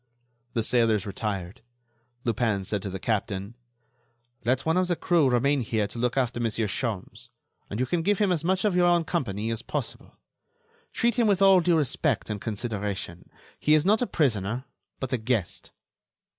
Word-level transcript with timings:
The 0.53 0.63
sailors 0.63 1.05
retired. 1.05 1.61
Lupin 2.23 2.63
said 2.63 2.81
to 2.81 2.89
the 2.89 2.97
captain: 2.97 3.55
"Let 4.43 4.65
one 4.65 4.75
of 4.75 4.87
the 4.87 4.95
crew 4.95 5.29
remain 5.29 5.61
here 5.61 5.85
to 5.85 5.99
look 5.99 6.17
after 6.17 6.39
Monsieur 6.39 6.65
Sholmes, 6.65 7.29
and 7.69 7.79
you 7.79 7.85
can 7.85 8.01
give 8.01 8.17
him 8.17 8.31
as 8.31 8.43
much 8.43 8.65
of 8.65 8.75
your 8.75 8.87
own 8.87 9.03
company 9.03 9.51
as 9.51 9.61
possible. 9.61 10.15
Treat 10.91 11.17
him 11.19 11.27
with 11.27 11.39
all 11.43 11.59
due 11.59 11.77
respect 11.77 12.31
and 12.31 12.41
consideration. 12.41 13.29
He 13.59 13.75
is 13.75 13.85
not 13.85 14.01
a 14.01 14.07
prisoner, 14.07 14.65
but 14.99 15.13
a 15.13 15.19
guest. 15.19 15.69